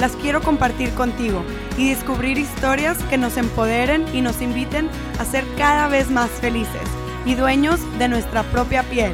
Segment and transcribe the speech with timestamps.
[0.00, 1.44] las quiero compartir contigo
[1.76, 4.88] y descubrir historias que nos empoderen y nos inviten
[5.18, 6.82] a ser cada vez más felices
[7.26, 9.12] y dueños de nuestra propia piel.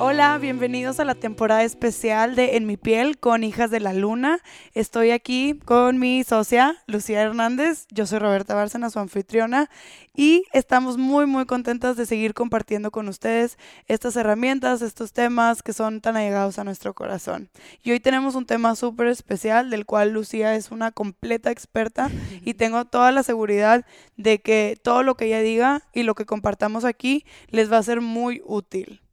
[0.00, 4.40] Hola, bienvenidos a la temporada especial de En mi piel con Hijas de la Luna.
[4.74, 7.86] Estoy aquí con mi socia Lucía Hernández.
[7.92, 9.70] Yo soy Roberta Bárcena, su anfitriona,
[10.12, 15.72] y estamos muy muy contentas de seguir compartiendo con ustedes estas herramientas, estos temas que
[15.72, 17.48] son tan allegados a nuestro corazón.
[17.84, 22.10] Y hoy tenemos un tema súper especial del cual Lucía es una completa experta
[22.42, 26.26] y tengo toda la seguridad de que todo lo que ella diga y lo que
[26.26, 29.03] compartamos aquí les va a ser muy útil.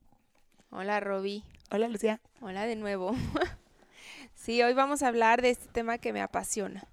[0.72, 1.44] Hola, Roby.
[1.70, 2.20] Hola, Lucía.
[2.40, 3.14] Hola de nuevo.
[4.36, 6.88] sí, hoy vamos a hablar de este tema que me apasiona,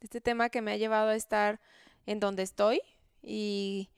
[0.00, 1.60] de este tema que me ha llevado a estar
[2.06, 2.80] en donde estoy
[3.22, 3.90] y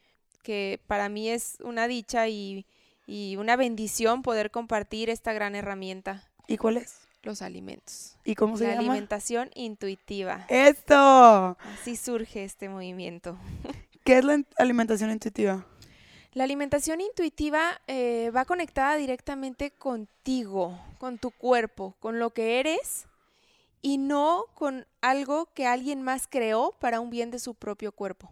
[0.42, 2.66] que para mí es una dicha y,
[3.06, 6.24] y una bendición poder compartir esta gran herramienta.
[6.48, 6.98] ¿Y cuál es?
[7.22, 8.16] Los alimentos.
[8.24, 8.92] ¿Y cómo se La llama?
[8.92, 10.46] alimentación intuitiva.
[10.48, 11.56] ¡Esto!
[11.60, 13.38] Así surge este movimiento.
[14.04, 15.66] ¿Qué es la alimentación intuitiva?
[16.32, 23.06] La alimentación intuitiva eh, va conectada directamente contigo, con tu cuerpo, con lo que eres
[23.82, 28.30] y no con algo que alguien más creó para un bien de su propio cuerpo.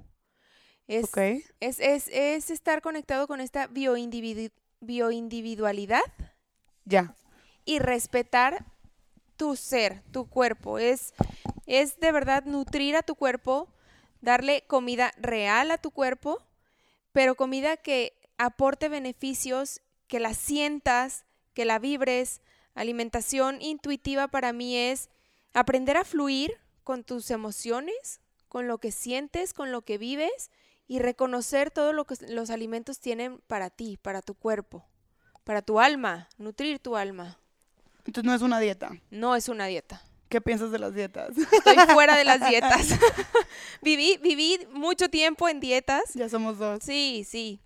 [0.87, 1.19] Es, Ok.
[1.61, 6.03] es, es- es estar conectado con esta bioindividu- bioindividualidad
[6.85, 7.15] Ya.
[7.65, 8.65] y respetar
[9.37, 10.79] tu ser, tu cuerpo.
[10.79, 11.15] Es,
[11.67, 13.69] es de verdad nutrir a tu cuerpo,
[14.21, 16.41] darle comida real a tu cuerpo,
[17.19, 22.43] pero comida que aporte beneficios, que la sientas, que la vibres.
[22.77, 25.11] Alimentación intuitiva para mí es
[25.53, 26.53] aprender a fluir
[26.85, 30.53] con tus emociones, con lo que sientes, con lo que vives
[30.87, 34.87] y reconocer todo lo que los alimentos tienen para ti, para tu cuerpo,
[35.43, 37.41] para tu alma, nutrir tu alma.
[38.07, 38.93] Entonces no es una dieta.
[39.11, 40.05] No es una dieta.
[40.29, 41.31] ¿Qué piensas de las dietas?
[41.39, 42.89] Estoy fuera de las dietas.
[43.83, 46.03] viví, viví mucho tiempo en dietas.
[46.15, 46.81] ya somos dos.
[46.83, 47.61] Sí, sí.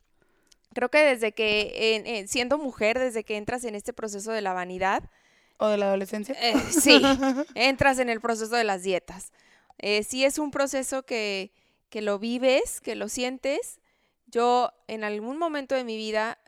[0.74, 4.40] Creo que desde que, en- en- siendo mujer, desde que entras en este proceso de
[4.42, 5.10] la vanidad,
[5.58, 6.34] ¿O de la adolescencia?
[6.40, 7.00] eh, sí,
[7.54, 9.32] entras en el proceso de las dietas.
[9.78, 11.52] Eh, sí es un proceso que,
[11.90, 13.80] que lo vives, que lo sientes.
[14.26, 16.38] Yo en algún momento de mi vida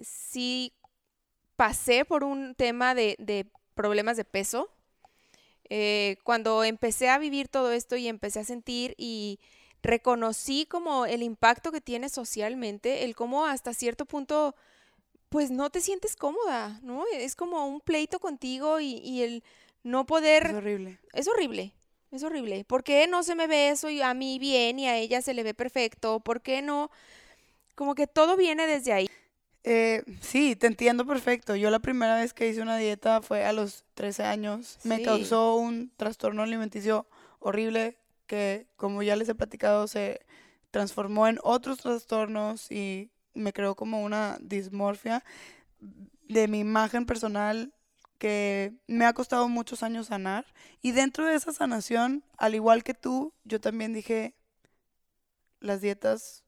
[0.00, 0.72] sí
[1.56, 4.70] pasé por un tema de, de problemas de peso.
[5.70, 9.40] Eh, cuando empecé a vivir todo esto y empecé a sentir y
[9.82, 14.54] reconocí como el impacto que tiene socialmente, el cómo hasta cierto punto
[15.28, 17.04] pues no te sientes cómoda, ¿no?
[17.12, 19.42] Es como un pleito contigo y, y el
[19.82, 20.54] no Es poder...
[20.54, 20.98] horrible.
[21.12, 21.74] Es horrible,
[22.12, 22.64] es horrible.
[22.64, 25.34] ¿Por qué no se me ve eso y a mí bien y a ella se
[25.34, 26.20] le ve perfecto?
[26.20, 26.90] ¿Por qué no?
[27.74, 29.08] Como que todo viene desde ahí.
[29.64, 31.56] Eh, sí, te entiendo perfecto.
[31.56, 34.78] Yo la primera vez que hice una dieta fue a los 13 años.
[34.84, 37.06] Me causó un trastorno alimenticio
[37.40, 40.20] horrible que, como ya les he platicado, se
[40.70, 45.24] transformó en otros trastornos y me creó como una dismorfia
[46.28, 47.72] de mi imagen personal
[48.18, 50.46] que me ha costado muchos años sanar.
[50.82, 54.34] Y dentro de esa sanación, al igual que tú, yo también dije,
[55.60, 56.43] las dietas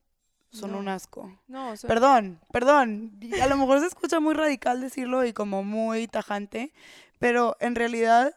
[0.50, 0.78] son No.
[0.78, 1.30] un asco.
[1.48, 3.18] No, so- Perdón, perdón.
[3.20, 6.72] y A lo mejor se escucha muy radical decirlo y como muy tajante,
[7.18, 8.34] pero en realidad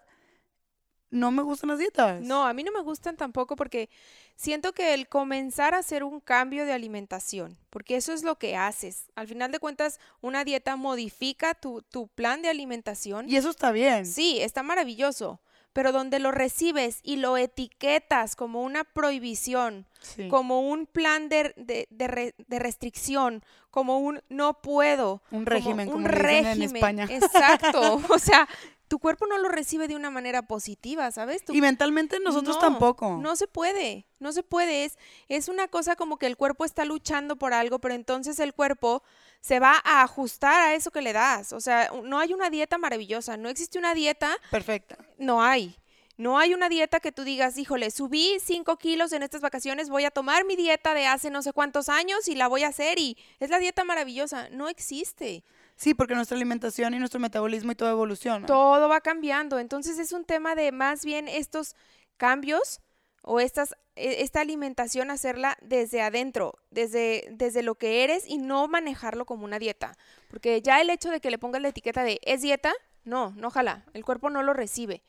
[1.11, 2.21] no me gustan las dietas.
[2.21, 3.89] No, a mí no me gustan tampoco porque
[4.35, 8.55] siento que el comenzar a hacer un cambio de alimentación, porque eso es lo que
[8.55, 9.05] haces.
[9.15, 13.27] Al final de cuentas, una dieta modifica tu, tu plan de alimentación.
[13.27, 14.05] Y eso está bien.
[14.05, 15.39] Sí, está maravilloso,
[15.79, 20.27] pero donde lo recibes y lo etiquetas como una prohibición, Sí.
[20.27, 25.21] como un plan de, de- de re- de restricción, como un no puedo.
[25.31, 26.75] Un régimen, como, un le dicen en régimen.
[26.75, 27.07] España.
[27.09, 28.01] Exacto.
[28.09, 28.45] O sea,
[28.89, 31.45] tu cuerpo no lo recibe de una manera positiva, ¿sabes?
[31.45, 33.17] Tu Y mentalmente nosotros no, tampoco.
[33.21, 34.83] No se puede, no se puede.
[34.83, 34.97] Es,
[35.29, 39.03] es una cosa como que el cuerpo está luchando por algo, pero entonces el cuerpo
[39.41, 41.53] se va a ajustar a eso que le das.
[41.53, 44.97] O sea, no hay una dieta maravillosa, no existe una dieta, Perfecta.
[45.17, 45.77] no hay.
[46.17, 50.03] No hay una dieta que tú digas, híjole, subí 5 kilos en estas vacaciones, voy
[50.03, 52.99] a tomar mi dieta de hace no sé cuántos años y la voy a hacer
[52.99, 54.49] y es la dieta maravillosa.
[54.49, 55.45] No existe.
[55.79, 58.45] Sí, porque nuestra alimentación y nuestro metabolismo y todo evoluciona.
[58.45, 59.59] Todo va cambiando.
[59.59, 61.73] Entonces es un tema de más bien estos
[62.17, 62.81] cambios
[63.21, 68.67] o estas, e, esta alimentación hacerla desde adentro, desde, desde lo que eres y no
[68.67, 69.95] manejarlo como una dieta.
[70.29, 72.73] Porque ya el hecho de que le pongas la etiqueta de es dieta,
[73.05, 75.01] no, no ojalá, el cuerpo no lo recibe.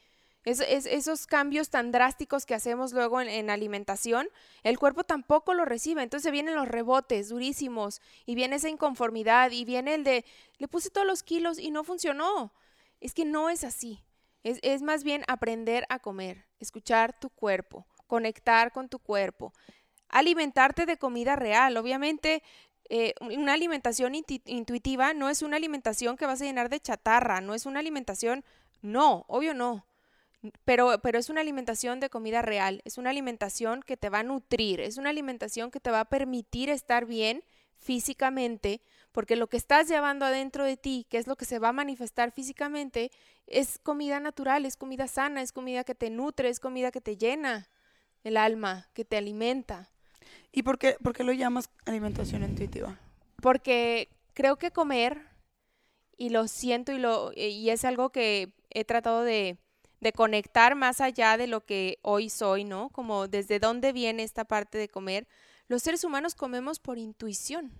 [0.44, 4.28] Es, esos cambios tan drásticos que hacemos luego en, alimentación,
[4.62, 6.02] el cuerpo tampoco lo recibe.
[6.02, 10.24] Entonces vienen los rebotes durísimos y viene esa inconformidad y viene el de,
[10.56, 12.54] le puse todos los kilos y no funcionó.
[13.00, 14.02] Es que no es así.
[14.42, 19.52] Es, es más bien aprender a comer, escuchar tu cuerpo, conectar con tu cuerpo,
[20.08, 21.76] alimentarte de comida real.
[21.76, 22.42] Obviamente,
[22.88, 27.54] eh, una alimentación intuitiva no es una alimentación que vas a llenar de chatarra, no
[27.54, 28.42] es una alimentación,
[28.82, 29.86] no, obvio no.
[30.64, 34.22] Pero, pero es una alimentación de comida real, es una alimentación que te va a
[34.22, 37.44] nutrir, es una alimentación que te va a permitir estar bien
[37.76, 38.80] físicamente,
[39.12, 41.72] porque lo que estás llevando adentro de ti, que es lo que se va a
[41.72, 43.10] manifestar físicamente,
[43.46, 47.16] es comida natural, es comida sana, es comida que te nutre, es comida que te
[47.16, 47.68] llena
[48.22, 49.90] el alma, que te alimenta.
[50.52, 52.98] ¿Y por qué, por qué lo llamas alimentación intuitiva?
[53.42, 55.22] Porque creo que comer,
[56.16, 59.56] y lo siento y, lo, y es algo que he tratado de
[60.00, 62.88] de conectar más allá de lo que hoy soy, ¿no?
[62.90, 65.28] Como desde dónde viene esta parte de comer.
[65.68, 67.72] Los seres humanos comemos por intuición,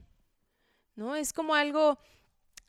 [0.95, 1.17] ¿no?
[1.17, 1.99] Es como algo,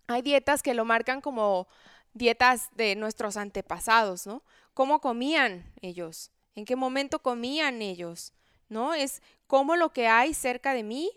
[0.08, 1.68] hay dietas que lo marcan como
[2.14, 4.44] dietas de nuestros antepasados, ¿no?
[4.74, 6.32] ¿Cómo comían ellos?
[6.56, 8.34] ¿En qué momento comían ellos?
[8.70, 8.94] ¿No?
[8.94, 11.12] Es como lo que hay cerca de mí,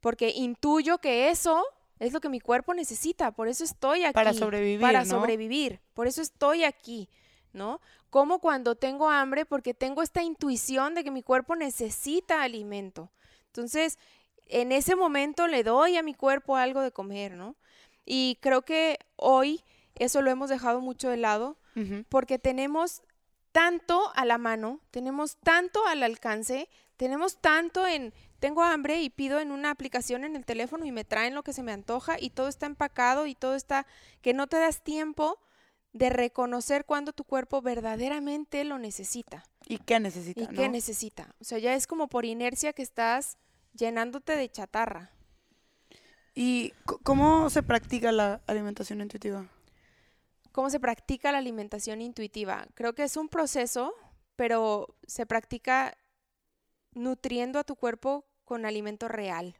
[0.00, 1.64] porque intuyo que eso
[1.98, 4.14] es lo que mi cuerpo necesita, por eso estoy aquí.
[4.14, 4.80] Para sobrevivir.
[4.80, 7.08] Para sobrevivir, por eso estoy aquí.
[7.52, 7.80] ¿No?
[8.10, 13.10] Como cuando tengo hambre porque tengo esta intuición de que mi cuerpo necesita alimento.
[13.46, 13.98] Entonces,
[14.46, 17.56] en ese momento le doy a mi cuerpo algo de comer, ¿no?
[18.04, 19.62] Y creo que hoy
[19.94, 21.56] eso lo hemos dejado mucho de lado
[22.08, 23.02] porque tenemos
[23.52, 29.40] tanto a la mano, tenemos tanto al alcance, tenemos tanto en, tengo hambre y pido
[29.40, 32.30] en una aplicación en el teléfono y me traen lo que se me antoja y
[32.30, 33.86] todo está empacado y todo está,
[34.20, 35.38] que no te das tiempo
[35.92, 39.44] de reconocer cuando tu cuerpo verdaderamente lo necesita.
[39.66, 40.40] ¿Y qué necesita?
[40.40, 41.34] ¿Y qué necesita?
[41.40, 43.38] O sea, ya es como por inercia que estás
[43.74, 45.10] llenándote de chatarra.
[46.34, 46.72] ¿Y
[47.02, 49.48] cómo se practica la alimentación intuitiva?
[50.52, 52.66] ¿Cómo se practica la alimentación intuitiva?
[52.74, 53.94] Creo que es un proceso,
[54.36, 55.96] pero se practica
[56.92, 59.56] nutriendo a tu cuerpo con alimento real,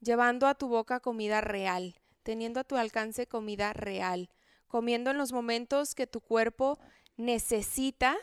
[0.00, 4.30] llevando a tu boca comida real, teniendo a tu alcance comida real
[4.72, 6.78] comiendo en los momentos que tu cuerpo
[7.18, 8.16] necesita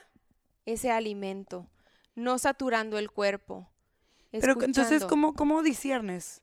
[0.65, 1.69] ese alimento,
[2.15, 3.69] no saturando el cuerpo.
[4.31, 6.41] Pero entonces, ¿cómo, cómo disiernes?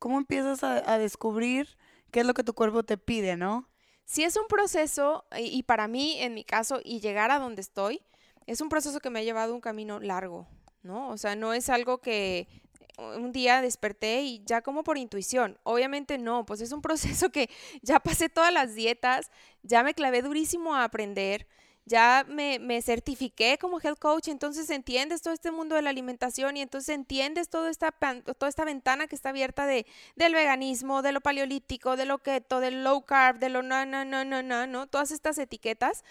[0.00, 1.78] ¿Cómo empiezas a, descubrir
[2.10, 3.70] qué es lo que tu cuerpo te pide, no?
[4.04, 7.60] Si es un proceso, y, y para mí, en mi caso, y llegar a donde
[7.60, 8.02] estoy,
[8.48, 10.48] es un proceso que me ha llevado un camino largo,
[10.82, 11.10] ¿no?
[11.10, 12.48] O sea, no es algo que
[12.96, 15.58] un día desperté y ya como por intuición.
[15.62, 17.50] Obviamente no, pues es un proceso que
[17.82, 19.30] ya pasé todas las dietas,
[19.62, 21.46] ya me clavé durísimo a aprender,
[21.88, 26.56] ya me, me, certifiqué como health coach, entonces entiendes todo este mundo de la alimentación
[26.56, 31.12] y entonces entiendes toda esta, toda esta ventana que está abierta de, del veganismo, de
[31.12, 34.66] lo paleolítico, de lo keto, del low carb, de lo no, no, no, no, no,
[34.66, 36.02] no, todas estas etiquetas.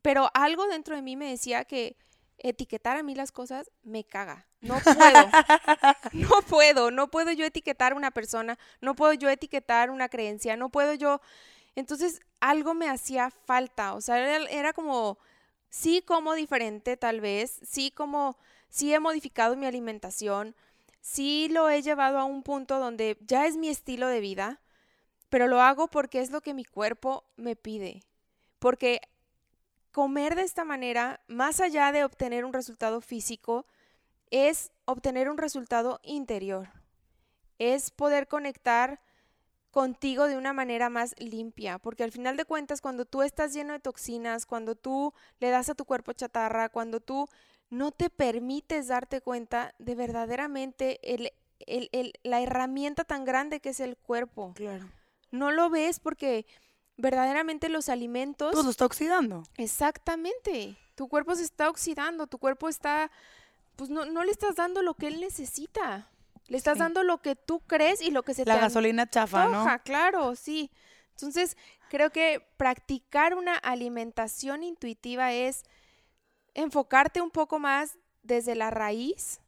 [0.00, 1.96] Pero algo dentro de mí me decía que
[2.42, 4.46] etiquetar a mí las cosas me caga.
[4.60, 5.28] No puedo.
[6.12, 6.90] no puedo.
[6.90, 8.58] No puedo yo etiquetar a una persona.
[8.80, 10.56] No puedo yo etiquetar una creencia.
[10.56, 11.20] No puedo yo.
[11.76, 13.94] Entonces, algo me hacía falta.
[13.94, 15.18] O sea, era, como,
[15.68, 17.60] sí como diferente tal vez.
[17.66, 18.36] Sí como,
[18.68, 20.54] sí he modificado mi alimentación.
[21.00, 24.60] Sí lo he llevado a un punto donde ya es mi estilo de vida.
[25.28, 28.02] Pero lo hago porque es lo que mi cuerpo me pide.
[28.58, 29.00] Porque
[29.92, 33.66] comer de esta manera, más allá de obtener un resultado físico,
[34.30, 36.70] es obtener un resultado interior.
[37.58, 39.00] Es poder conectar
[39.70, 43.72] contigo de una manera más limpia, porque al final de cuentas, cuando tú estás lleno
[43.72, 47.28] de toxinas, cuando tú le das a tu cuerpo chatarra, cuando tú
[47.68, 51.32] no te permites darte cuenta de verdaderamente el,
[52.24, 54.52] la herramienta tan grande que es el cuerpo.
[54.54, 54.88] Claro.
[55.30, 56.46] No lo ves porque
[57.00, 58.52] verdaderamente los alimentos...
[58.52, 59.44] Pues lo está oxidando.
[59.56, 60.76] Exactamente.
[60.94, 63.10] Tu cuerpo se está oxidando, tu cuerpo está...
[63.76, 66.10] Pues no, no le estás dando lo que él necesita.
[66.48, 69.64] Le estás dando lo que tú crees y lo que se La gasolina chafa, ¿no?
[69.84, 70.70] Claro, sí.
[71.12, 71.56] Entonces,
[71.88, 75.64] creo que practicar una alimentación intuitiva es
[76.54, 79.40] enfocarte un poco más desde la raíz,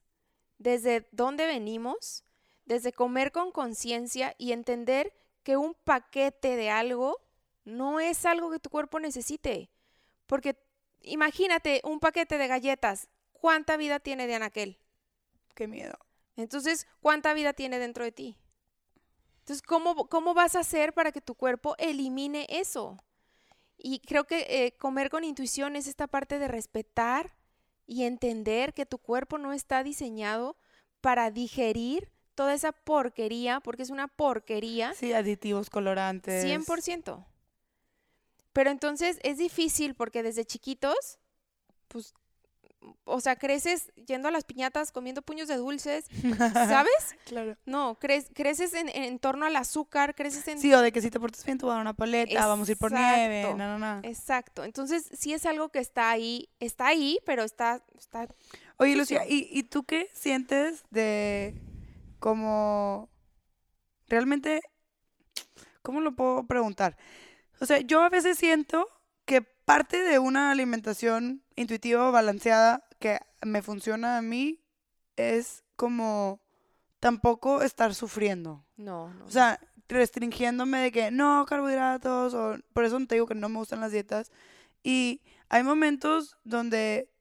[0.58, 2.24] desde dónde venimos,
[2.66, 7.20] desde comer con conciencia y entender que un paquete de algo
[7.64, 9.70] no es algo que tu cuerpo necesite.
[10.26, 10.56] Porque
[11.00, 13.08] imagínate un paquete de galletas.
[13.32, 14.78] ¿Cuánta vida tiene de anaquel?
[15.54, 15.98] Qué miedo.
[16.36, 18.38] Entonces, ¿cuánta vida tiene dentro de ti?
[19.40, 22.98] Entonces, ¿cómo, cómo vas a hacer para que tu cuerpo elimine eso?
[23.76, 27.34] Y creo que eh, comer con intuición es esta parte de respetar
[27.84, 30.56] y entender que tu cuerpo no está diseñado
[31.00, 34.94] para digerir toda esa porquería, porque es una porquería.
[34.94, 36.44] Sí, aditivos, colorantes.
[36.44, 37.26] 100%.
[38.52, 41.18] Pero entonces es difícil porque desde chiquitos,
[41.88, 42.14] pues
[43.04, 46.06] o sea, creces yendo a las piñatas, comiendo puños de dulces,
[46.52, 47.16] ¿sabes?
[47.24, 47.56] claro.
[47.64, 50.58] No, creces en, en, torno al azúcar, creces en...
[50.58, 52.68] Sí, o de que si te portas bien, te voy a dar una paleta, vamos
[52.68, 54.00] a ir por nieve, no, no, no.
[54.08, 54.64] Exacto.
[54.64, 57.82] Entonces, sí es algo que está ahí, está ahí, pero está...
[57.98, 58.28] está
[58.78, 61.54] Oye, Lucía, ¿y, ¿y tú qué sientes de
[62.18, 63.10] como...
[64.08, 64.60] Realmente,
[65.82, 66.96] ¿cómo lo puedo preguntar?
[67.62, 68.88] O sea, yo a veces siento
[69.24, 74.64] que parte de una alimentación intuitiva o balanceada que me funciona a mí
[75.14, 76.40] es como
[76.98, 78.64] tampoco estar sufriendo.
[78.76, 79.26] No, no.
[79.26, 83.58] O sea, restringiéndome de que no carbohidratos o por eso te digo que no me
[83.58, 84.32] gustan las dietas
[84.82, 87.12] y hay momentos donde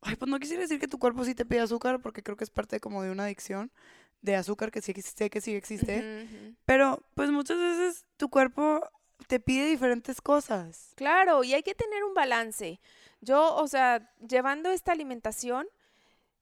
[0.00, 2.42] ay, pues no quisiera decir que tu cuerpo sí te pide azúcar porque creo que
[2.42, 3.70] es parte como de una adicción
[4.22, 8.82] de azúcar que sí existe, que sí existe, pero pues muchas veces tu cuerpo
[9.26, 10.92] te pide diferentes cosas.
[10.96, 12.80] Claro, y hay que tener un balance.
[13.20, 15.66] Yo, o sea, llevando esta alimentación,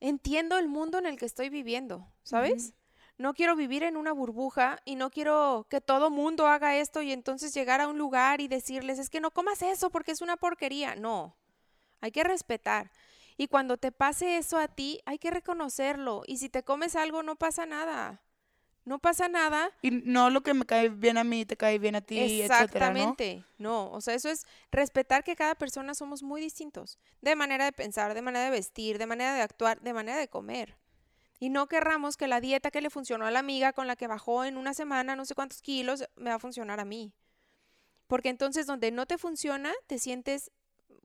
[0.01, 2.75] entiendo el mundo en el que estoy viviendo, ¿sabes?
[3.19, 7.13] No quiero vivir en una burbuja y no quiero que todo mundo haga esto y
[7.13, 10.37] entonces llegar a un lugar y decirles, es que no comas eso porque es una
[10.37, 10.97] porquería.
[10.97, 11.37] No,
[12.01, 12.91] hay que respetar.
[13.37, 16.23] Y cuando te pase eso a ti, hay que reconocerlo.
[16.27, 18.23] Y si te comes algo, no pasa nada.
[18.85, 19.71] No pasa nada.
[19.81, 23.45] Y no lo que me cae bien a mí te cae bien a ti, Exactamente.
[23.59, 23.91] ¿no?
[23.93, 26.99] o sea, eso es respetar que cada persona somos muy distintos.
[27.21, 30.29] De manera de pensar, de manera de vestir, de manera de actuar, de manera de
[30.29, 30.77] comer.
[31.39, 34.07] Y no querramos que la dieta que le funcionó a la amiga con la que
[34.07, 37.13] bajó en una semana no sé cuántos kilos me va a funcionar a mí.
[38.07, 40.51] Porque entonces donde no te funciona, te sientes,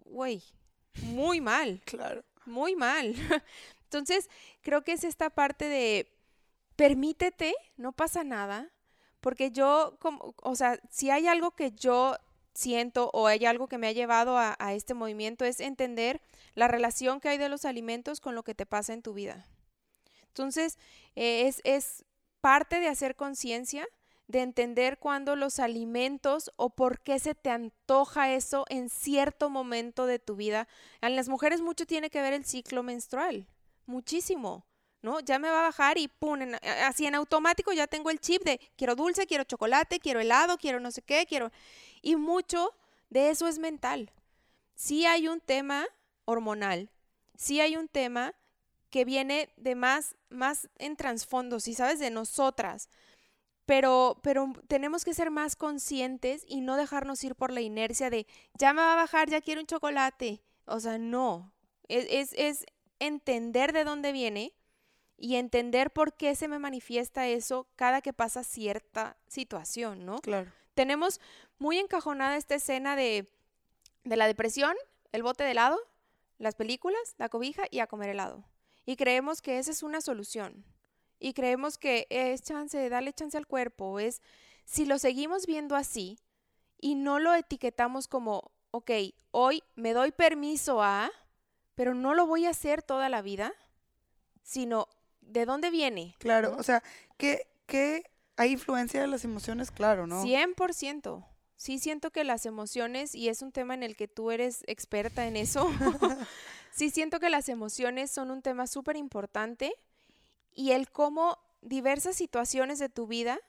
[0.05, 0.43] güey,
[1.03, 1.81] muy mal.
[1.85, 2.23] claro.
[2.45, 3.13] Muy mal.
[3.83, 4.29] Entonces,
[4.61, 6.16] creo que es esta parte de
[6.77, 8.71] permítete, no pasa nada,
[9.19, 12.15] porque yo, como, o sea, si hay algo que yo
[12.53, 16.21] siento o hay algo que me ha llevado a, este movimiento es entender
[16.55, 19.45] la relación que hay de los alimentos con lo que te pasa en tu vida.
[20.27, 20.77] Entonces,
[21.15, 22.05] eh, es, es
[22.41, 23.87] parte de hacer conciencia,
[24.27, 30.05] de entender cuándo los alimentos o por qué se te antoja eso en cierto momento
[30.05, 30.67] de tu vida.
[31.01, 33.47] En las mujeres mucho tiene que ver el ciclo menstrual,
[33.85, 34.65] muchísimo.
[35.07, 35.21] ¿No?
[35.21, 36.39] Ya me va a bajar y pum,
[36.85, 40.79] así en automático ya tengo el chip de quiero dulce, quiero chocolate, quiero helado, quiero
[40.79, 41.51] no sé qué, quiero...
[42.01, 42.75] Y mucho
[43.09, 44.11] de eso es mental.
[44.75, 45.87] Sí hay un tema
[46.25, 46.91] hormonal,
[47.35, 48.33] sí hay un tema
[48.89, 52.89] que viene de más, más en trasfondo, si sabes, de nosotras.
[53.65, 58.27] Pero, pero tenemos que ser más conscientes y no dejarnos ir por la inercia de
[58.53, 60.41] ya me va a bajar, ya quiero un chocolate.
[60.65, 61.53] O sea, no.
[61.87, 62.65] Es, es, es
[62.99, 64.53] entender de dónde viene,
[65.17, 70.19] y entender por qué se me manifiesta eso cada que pasa cierta situación, ¿no?
[70.19, 70.51] Claro.
[70.75, 71.19] Tenemos
[71.57, 73.27] muy encajonada esta escena de,
[74.03, 74.75] de la depresión,
[75.11, 75.79] el bote de helado,
[76.37, 78.43] las películas, la cobija y a comer helado.
[78.85, 80.63] Y creemos que esa es una solución.
[81.19, 83.99] Y creemos que es chance, darle chance al cuerpo.
[83.99, 84.21] Es,
[84.65, 86.19] si lo seguimos viendo así
[86.79, 88.91] y no lo etiquetamos como, ok,
[89.31, 91.11] hoy me doy permiso a,
[91.73, 93.53] pero no lo voy a hacer toda la vida,
[94.43, 94.87] sino
[95.27, 96.15] ¿de dónde viene?
[96.19, 96.83] Claro, o sea,
[97.17, 98.03] que, que
[98.35, 100.23] hay influencia de las emociones, claro, ¿no?
[100.23, 101.25] 100%.
[101.55, 105.25] Sí siento que las emociones, y es un tema en el que tú eres experta
[105.25, 105.67] en eso,
[106.71, 109.73] sí siento que las emociones son un tema súper importante
[110.53, 113.39] y el cómo diversas situaciones de tu vida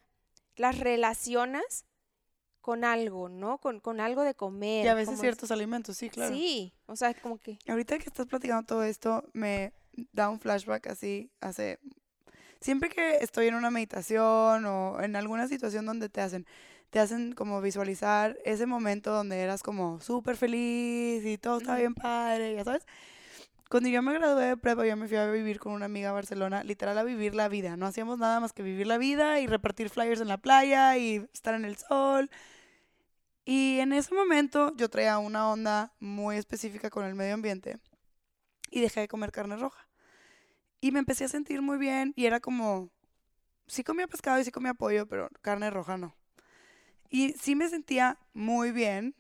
[0.57, 1.85] las relacionas
[2.61, 3.59] con algo, ¿no?
[3.59, 4.85] Con, con algo de comer.
[4.85, 6.35] Y a veces ciertos alimentos, sí, claro.
[6.35, 7.59] Sí, o sea, como que...
[7.69, 9.73] Ahorita que estás platicando todo esto, me,
[10.13, 11.79] da un flashback así hace...
[12.61, 16.45] Siempre que estoy en una meditación o en alguna situación donde te hacen,
[16.91, 21.95] te hacen como visualizar ese momento donde eras como súper feliz y todo estaba bien
[21.95, 22.85] padre, ya sabes.
[23.71, 26.13] Cuando yo me gradué de prepa, yo me fui a vivir con una amiga a
[26.13, 27.77] Barcelona, literal a vivir la vida.
[27.77, 31.29] No hacíamos nada más que vivir la vida y repartir flyers en la playa y
[31.35, 32.31] estar en el sol.
[33.45, 37.79] Y en ese momento yo traía una onda muy específica con el medio ambiente
[38.71, 39.88] y dejé de comer carne roja.
[40.81, 42.91] Y me empecé a sentir muy bien y era como,
[43.67, 46.15] sí comía pescado y sí comía pollo, pero carne roja no.
[47.11, 49.15] Y sí me sentía muy bien.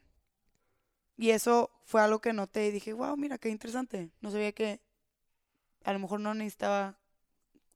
[1.16, 4.10] Y eso fue algo que noté y dije, wow, mira, qué interesante.
[4.20, 4.80] No sabía que
[5.84, 6.98] a lo mejor no necesitaba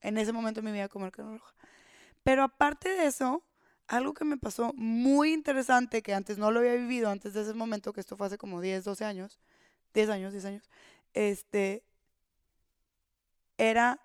[0.01, 1.55] en ese momento de mi vida comer carne roja.
[2.23, 3.43] Pero aparte de eso,
[3.89, 7.55] algo que me pasó muy interesante, que antes no lo había vivido, antes de ese
[7.55, 9.41] momento, que esto fue hace como 10, 12 años,
[9.95, 10.71] 10 años, 10 años,
[11.15, 11.85] este,
[13.71, 14.01] era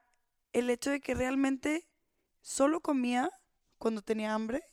[0.54, 1.88] el hecho de que realmente
[2.42, 3.32] solo comía
[3.80, 4.64] cuando tenía hambre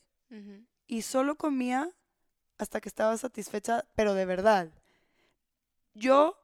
[0.86, 1.88] y solo comía
[2.58, 4.70] hasta que estaba satisfecha, pero de verdad.
[5.94, 6.36] Yo,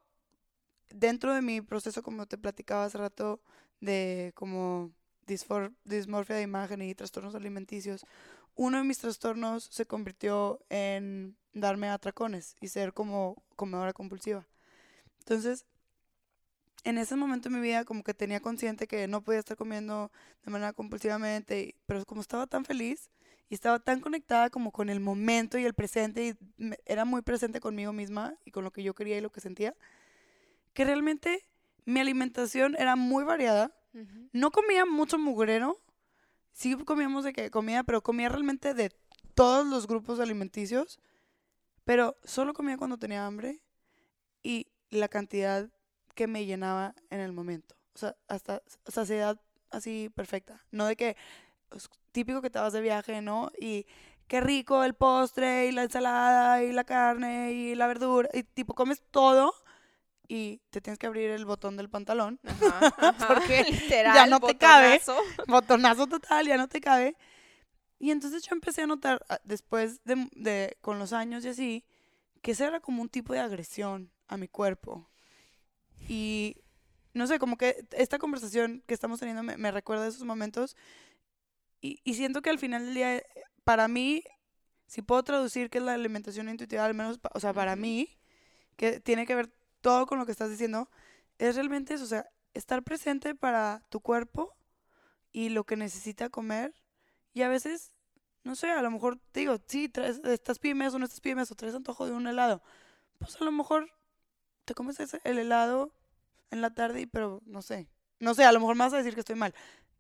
[0.89, 3.41] dentro de mi proceso, como te platicaba hace rato,
[3.81, 4.93] de como
[5.27, 8.07] dismorfia de imagen y trastornos alimenticios,
[8.55, 14.47] uno de mis trastornos se convirtió en darme atracones y ser como comedora compulsiva.
[15.19, 15.67] Entonces,
[16.85, 20.11] en ese momento de mi vida como que tenía consciente que no podía estar comiendo
[20.45, 23.11] de manera compulsivamente, pero como estaba tan feliz
[23.49, 27.61] y estaba tan conectada como con el momento y el presente y era muy presente
[27.61, 29.75] conmigo misma y con lo que yo quería y lo que sentía,
[30.73, 31.45] que realmente
[31.85, 33.75] mi alimentación era muy variada.
[34.33, 35.81] No comía mucho mugrero,
[36.53, 38.93] sí comíamos de que comía, pero comía realmente de
[39.35, 41.01] todos los grupos alimenticios,
[41.85, 43.61] pero solo comía cuando tenía hambre
[44.45, 45.69] y la cantidad
[46.15, 47.75] que me llenaba en el momento.
[47.95, 49.41] O sea, hasta saciedad
[49.71, 50.65] así perfecta.
[50.71, 51.17] No de que,
[51.69, 53.51] pues, típico que te vas de viaje, ¿no?
[53.59, 53.87] Y
[54.27, 58.29] qué rico el postre y la ensalada y la carne y la verdura.
[58.33, 59.55] Y tipo, comes todo
[60.29, 62.39] y te tienes que abrir el botón del pantalón.
[63.29, 65.01] porque ya no te cabe.
[65.49, 67.17] Botonazo total, ya no te cabe.
[67.99, 71.85] Y entonces yo empecé a notar, ah, después de, de, con los años y así,
[72.41, 75.10] que ese era como un tipo de agresión a mi cuerpo.
[76.11, 76.57] Y
[77.15, 80.77] no sé, como que esta conversación que estamos teniendo me, recuerda a esos momentos.
[81.81, 83.23] Y, y, siento que al final del día,
[83.63, 84.25] para mí,
[84.89, 88.19] si puedo traducir qué es la alimentación intuitiva, al menos, o sea, para mí,
[88.75, 90.91] que tiene que ver todo con lo que estás diciendo,
[91.39, 94.57] es realmente eso, o sea, estar presente para tu cuerpo
[95.31, 96.75] y lo que necesita comer.
[97.35, 97.93] Y a veces,
[98.43, 101.53] no sé, a lo mejor te digo, sí, traes, estás pymes o no estás pymes
[101.53, 102.65] o traes antojo de un helado.
[103.21, 103.93] Pues a lo mejor
[104.65, 105.95] te comes el helado
[106.51, 107.89] en la tarde, pero no sé.
[108.19, 109.55] No sé, a lo mejor me vas a decir que estoy mal.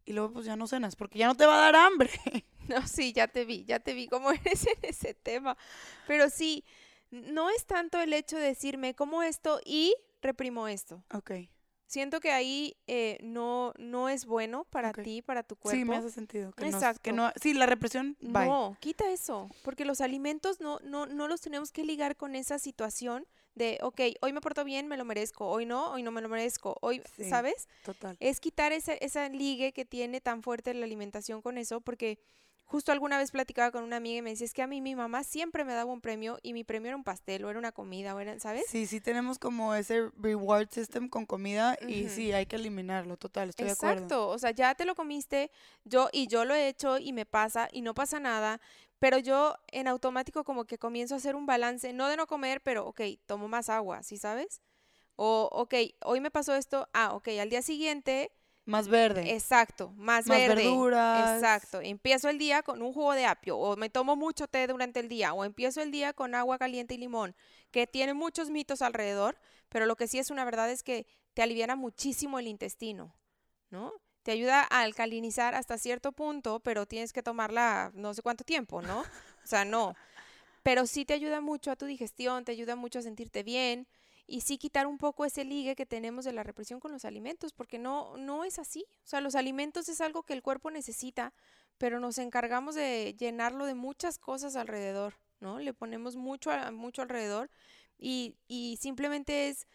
[0.05, 2.11] Y luego pues ya no cenas, porque ya no te va a dar hambre.
[2.69, 5.57] No, sí, ya te vi, ya te vi cómo eres en ese tema.
[6.07, 6.65] Pero sí,
[7.11, 11.03] no es tanto el hecho de decirme como esto y reprimo esto.
[11.13, 11.33] Ok.
[11.87, 15.77] Siento que ahí eh, no, no es bueno para ti, para tu cuerpo.
[15.77, 16.53] Sí, me hace sentido.
[16.53, 17.03] Que Exacto.
[17.03, 21.41] que no, sí, la represión, No, quita eso, porque los alimentos no, no, no los
[21.41, 25.47] tenemos que ligar con esa situación de, ok, hoy me porto bien, me lo merezco,
[25.47, 27.69] hoy no, hoy no me lo merezco, hoy, ¿sabes?
[27.85, 28.17] Total.
[28.21, 32.19] Es quitar esa, esa ligue que tiene tan fuerte la alimentación con eso, porque
[32.71, 34.95] justo alguna vez platicaba con una amiga y me decía, es que a mí mi
[34.95, 37.73] mamá siempre me daba un premio y mi premio era un pastel o era una
[37.73, 38.65] comida, o era, ¿sabes?
[38.69, 43.49] Sí, sí tenemos como ese reward system con comida y sí, hay que eliminarlo, total,
[43.49, 43.95] estoy de acuerdo.
[43.95, 45.51] Exacto, o sea, ya te lo comiste,
[45.85, 48.61] yo y yo lo he hecho y me pasa y no pasa nada,
[49.01, 52.61] pero yo en automático como que comienzo a hacer un balance, no de no comer,
[52.61, 54.63] pero ok, tomo más agua, ¿sí sabes?
[55.17, 58.31] O, ok, hoy me pasó esto, ah, ok, al día siguiente...
[58.67, 59.33] Más verde.
[59.33, 60.63] Exacto, más, más verde.
[60.63, 61.35] verduras.
[61.35, 61.81] Exacto.
[61.81, 65.09] Empiezo el día con un jugo de apio, o me tomo mucho té durante el
[65.09, 67.35] día, o empiezo el día con agua caliente y limón,
[67.71, 71.43] que tiene muchos mitos alrededor, pero lo que sí es una verdad es que te
[71.43, 73.17] aliviana muchísimo el intestino,
[73.71, 73.95] ¿no?
[74.23, 78.83] Te ayuda a alcalinizar hasta cierto punto, pero tienes que tomarla no sé cuánto tiempo,
[78.83, 79.01] ¿no?
[79.01, 79.95] O sea, no.
[80.63, 83.87] Pero sí te ayuda mucho a tu digestión, te ayuda mucho a sentirte bien
[84.27, 87.53] y sí quitar un poco ese ligue que tenemos de la represión con los alimentos,
[87.53, 88.85] porque no, no es así.
[89.05, 91.33] O sea, los alimentos es algo que el cuerpo necesita,
[91.79, 95.59] pero nos encargamos de llenarlo de muchas cosas alrededor, ¿no?
[95.59, 97.51] Le ponemos mucho, mucho alrededor
[97.99, 99.67] y, y simplemente es,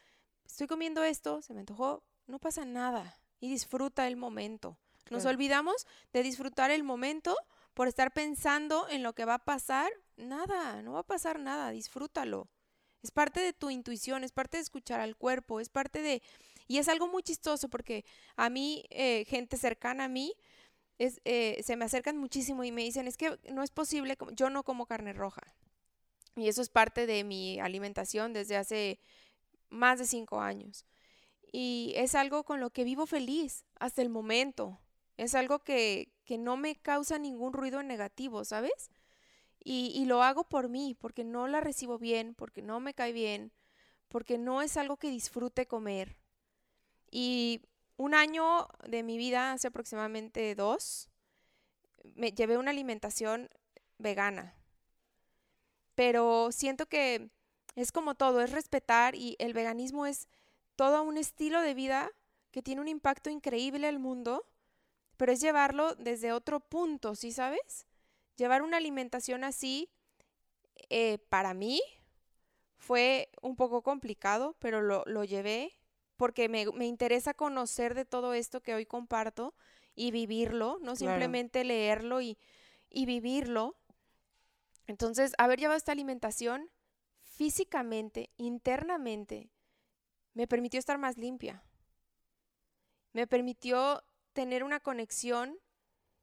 [0.45, 4.75] estoy comiendo esto, se me antojó, no pasa nada y disfruta el momento.
[5.11, 7.37] Nos olvidamos de disfrutar el momento
[7.75, 9.91] por estar pensando en lo que va a pasar.
[10.17, 12.47] Nada, no va a pasar nada, disfrútalo.
[13.03, 16.23] Es parte de tu intuición, es parte de escuchar al cuerpo, es parte de...
[16.67, 18.03] Y es algo muy chistoso porque
[18.35, 20.33] a mí, eh, gente cercana a mí,
[20.97, 24.49] es, eh, se me acercan muchísimo y me dicen, es que no es posible, yo
[24.49, 25.53] no como carne roja.
[26.35, 28.99] Y eso es parte de mi alimentación desde hace
[29.69, 30.83] más de cinco años
[31.51, 34.79] y es algo con lo que vivo feliz hasta el momento.
[35.17, 38.91] Es algo que, no me causa ningún ruido negativo, ¿sabes?
[39.63, 43.13] Y, y, lo hago por mí, porque no la recibo bien, porque no me cae
[43.13, 43.51] bien,
[44.09, 46.17] porque no es algo que disfrute comer.
[47.09, 47.61] Y
[47.97, 51.09] un año de mi vida, hace aproximadamente dos,
[52.15, 53.49] me llevé una alimentación
[53.97, 54.53] vegana.
[55.95, 57.29] Pero siento que
[57.75, 60.27] es como todo, es respetar y el veganismo es
[60.75, 62.11] todo un estilo de vida
[62.51, 64.45] que tiene un impacto increíble al mundo,
[65.17, 67.85] pero es llevarlo desde otro punto, ¿sí sabes?
[68.35, 69.89] Llevar una alimentación así,
[70.89, 71.81] eh, para mí,
[72.77, 75.73] fue un poco complicado, pero lo, lo llevé
[76.17, 79.53] porque me, me, interesa conocer de todo esto que hoy comparto
[79.95, 82.37] y vivirlo, no simplemente leerlo y,
[82.89, 83.75] y vivirlo.
[84.87, 86.69] Entonces, haber llevado esta alimentación
[87.21, 89.49] físicamente, internamente,
[90.35, 91.63] me permitió estar más limpia.
[93.13, 95.57] Me permitió tener una conexión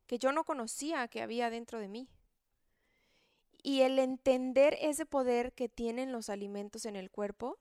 [0.06, 2.08] que yo no conocía que había dentro de mí.
[3.62, 7.58] Y el entender ese poder que tienen los alimentos en el cuerpo,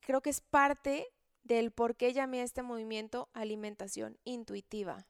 [0.00, 1.08] creo que es parte
[1.42, 5.08] del por qué llamé a este movimiento alimentación intuitiva.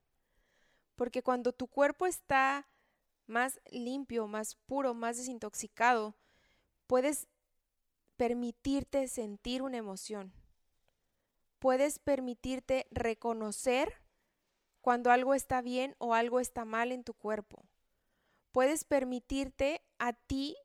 [0.97, 2.69] Porque cuando tu cuerpo está
[3.27, 6.17] más limpio, más puro, más desintoxicado,
[6.87, 7.29] puedes
[8.17, 10.40] permitirte sentir una emoción.
[11.61, 14.03] Puedes permitirte reconocer
[14.81, 17.63] cuando algo está bien o algo está mal en tu cuerpo.
[18.51, 20.57] Puedes permitirte a ti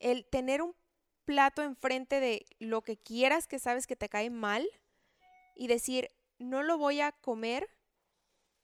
[0.00, 0.74] el tener un
[1.24, 4.68] plato enfrente de lo que quieras que sabes que te cae mal
[5.54, 7.68] y decir, no lo voy a comer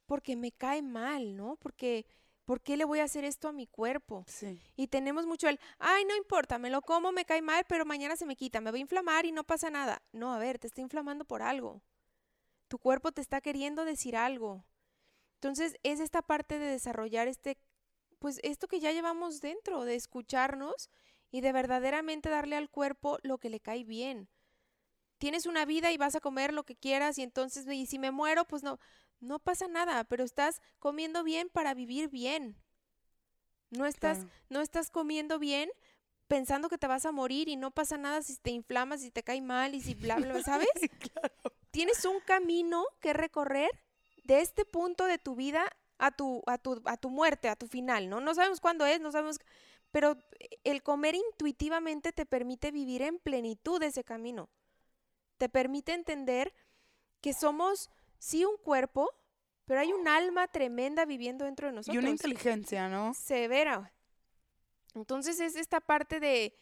[0.07, 1.57] porque me cae mal, ¿no?
[1.57, 2.07] Porque
[2.47, 4.25] ¿por qué le voy a hacer esto a mi cuerpo?
[4.27, 4.59] Sí.
[4.77, 8.17] Y tenemos mucho el, ay, no importa, me lo como, me cae mal, pero mañana
[8.17, 10.01] se me quita, me voy a inflamar y no pasa nada.
[10.13, 11.83] No, a ver, te está inflamando por algo.
[12.69, 14.65] Tu cuerpo te está queriendo decir algo.
[15.35, 17.59] Entonces, es esta parte de desarrollar este,
[18.19, 20.89] pues esto que ya llevamos dentro, de escucharnos
[21.31, 24.29] y de verdaderamente darle al cuerpo lo que le cae bien.
[25.19, 28.11] Tienes una vida y vas a comer lo que quieras y entonces, y si me
[28.11, 28.79] muero, pues no,
[29.21, 32.57] no pasa nada, pero estás comiendo bien para vivir bien.
[33.71, 35.71] No estás, no estás comiendo bien
[36.29, 39.23] pensando que te vas a morir y no pasa nada si te inflamas, si te
[39.23, 40.69] cae mal y si bla, bla, ¿sabes?
[41.71, 43.71] Tienes un camino que recorrer
[44.25, 45.65] de este punto de tu vida
[45.99, 48.21] a tu, a tu, a tu muerte, a tu final, ¿no?
[48.21, 49.39] No sabemos cuándo es, no sabemos,
[49.91, 50.17] pero
[50.65, 54.51] el comer intuitivamente te permite vivir en plenitud ese camino.
[55.39, 56.55] Te permite entender
[57.21, 59.11] que somos sí un cuerpo,
[59.65, 61.95] pero hay un alma tremenda viviendo dentro de nosotros.
[61.95, 63.15] Y una inteligencia, ¿no?
[63.15, 63.93] Severa.
[64.95, 66.57] Entonces es esta parte de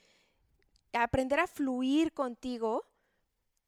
[0.92, 2.84] aprender a fluir contigo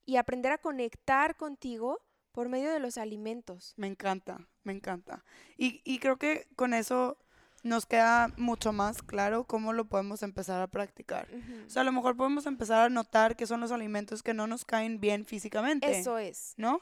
[0.04, 2.00] y aprender a conectar contigo
[2.32, 3.74] por medio de los alimentos.
[3.76, 5.24] Me encanta, me encanta.
[5.56, 7.18] Y, y creo que con eso
[7.62, 11.28] nos queda mucho más claro cómo lo podemos empezar a practicar.
[11.66, 14.46] O sea, a lo mejor podemos empezar a notar que son los alimentos que no
[14.46, 15.98] nos caen bien físicamente.
[15.98, 16.54] Eso es.
[16.56, 16.80] ¿No?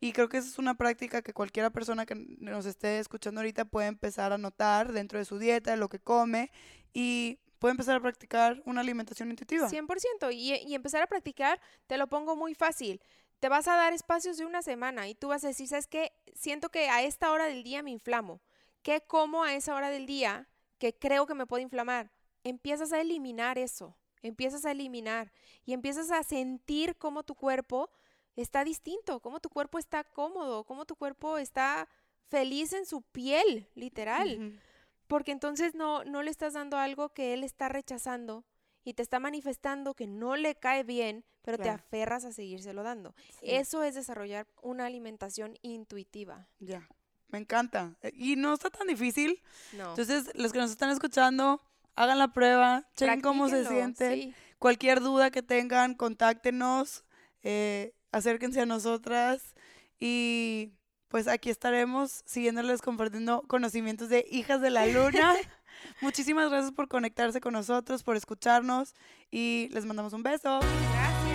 [0.00, 3.64] Y creo que esa es una práctica que cualquiera persona que nos esté escuchando ahorita
[3.64, 6.50] puede empezar a notar dentro de su dieta, de lo que come
[6.92, 9.68] y puede empezar a practicar una alimentación intuitiva.
[9.68, 10.32] 100%.
[10.34, 13.00] Y, y empezar a practicar, te lo pongo muy fácil.
[13.40, 16.12] Te vas a dar espacios de una semana y tú vas a decir, ¿sabes qué?
[16.34, 18.42] Siento que a esta hora del día me inflamo.
[18.82, 22.12] ¿Qué como a esa hora del día que creo que me puede inflamar?
[22.44, 23.96] Empiezas a eliminar eso.
[24.22, 25.32] Empiezas a eliminar
[25.64, 27.90] y empiezas a sentir cómo tu cuerpo
[28.36, 31.88] está distinto, cómo tu cuerpo está cómodo, cómo tu cuerpo está
[32.28, 34.60] feliz en su piel, literal.
[35.06, 38.44] Porque entonces no, no le estás dando algo que él está rechazando
[38.86, 43.14] y te está manifestando que no le cae bien, pero te aferras a seguírselo dando.
[43.42, 46.48] Eso es desarrollar una alimentación intuitiva.
[46.60, 46.88] Ya,
[47.28, 47.96] me encanta.
[48.02, 49.42] Eh, y no está tan difícil.
[49.72, 49.90] No.
[49.90, 51.60] Entonces, los que nos están escuchando,
[51.96, 54.34] hagan la prueba, chequen cómo se sienten.
[54.58, 57.04] Cualquier duda que tengan, contáctenos.
[57.42, 59.54] Eh, acérquense a nosotras
[59.98, 60.72] y
[61.08, 65.34] pues aquí estaremos siguiéndoles compartiendo conocimientos de hijas de la luna.
[66.00, 68.94] Muchísimas gracias por conectarse con nosotros, por escucharnos
[69.30, 70.60] y les mandamos un beso.
[70.60, 71.26] Gracias.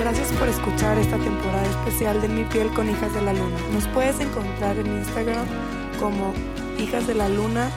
[0.00, 3.58] Gracias por escuchar esta temporada especial de Mi piel con Hijas de la Luna.
[3.72, 5.46] Nos puedes encontrar en Instagram
[5.98, 6.32] como
[6.78, 7.68] Hijas de la Luna-ORG.